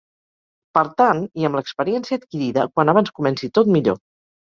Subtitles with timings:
[0.77, 4.05] Per tant, i amb l’experiència adquirida, quan abans comenci tot, millor.